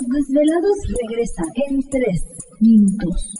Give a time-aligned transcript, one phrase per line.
[0.00, 2.22] Los Desvelados regresa en 3
[2.60, 3.39] minutos.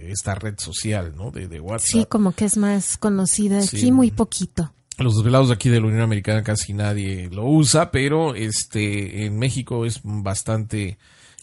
[0.09, 1.31] esta red social, ¿no?
[1.31, 1.89] De, WhatsApp.
[1.89, 4.73] Sí, como que es más conocida aquí muy poquito.
[4.99, 9.39] Los desvelados de aquí de la Unión Americana casi nadie lo usa, pero este en
[9.39, 10.97] México es bastante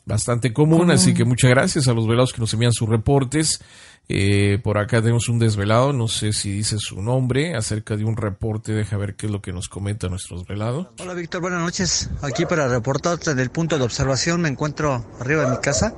[0.05, 3.61] bastante común, así que muchas gracias a los velados que nos envían sus reportes.
[4.09, 8.17] Eh, por acá tenemos un desvelado, no sé si dice su nombre, acerca de un
[8.17, 10.91] reporte, deja ver qué es lo que nos comenta nuestro desvelado.
[10.99, 12.09] Hola Víctor, buenas noches.
[12.21, 15.95] Aquí para reportarte en el punto de observación me encuentro arriba de mi casa,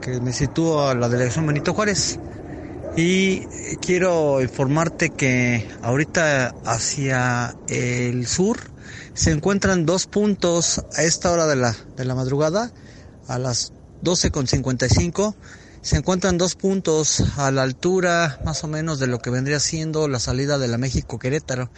[0.00, 2.20] que me sitúo a la delegación Benito Juárez.
[2.96, 3.40] Y
[3.80, 8.58] quiero informarte que ahorita hacia el sur
[9.14, 12.72] se encuentran dos puntos a esta hora de la, de la madrugada,
[13.30, 13.72] a las
[14.02, 15.34] 12.55
[15.82, 20.08] se encuentran dos puntos a la altura más o menos de lo que vendría siendo
[20.08, 21.70] la salida de la México Querétaro.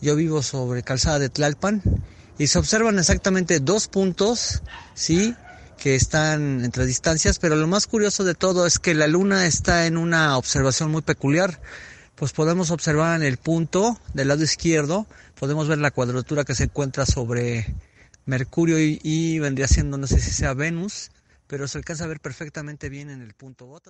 [0.00, 1.82] Yo vivo sobre calzada de Tlalpan
[2.38, 4.62] y se observan exactamente dos puntos,
[4.94, 5.34] sí,
[5.78, 9.86] que están entre distancias, pero lo más curioso de todo es que la luna está
[9.86, 11.60] en una observación muy peculiar.
[12.14, 15.06] Pues podemos observar en el punto del lado izquierdo,
[15.38, 17.74] podemos ver la cuadratura que se encuentra sobre
[18.26, 21.10] Mercurio y, vendría siendo, no sé si sea Venus,
[21.46, 23.80] pero se alcanza a ver perfectamente bien en el punto.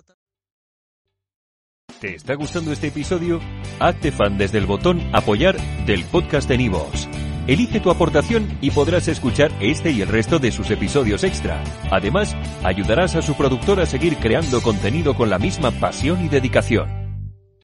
[1.99, 3.39] ¿Te está gustando este episodio?
[3.79, 7.07] Hazte fan desde el botón apoyar del podcast de Nivos.
[7.47, 11.63] Elige tu aportación y podrás escuchar este y el resto de sus episodios extra.
[11.91, 17.04] Además, ayudarás a su productor a seguir creando contenido con la misma pasión y dedicación.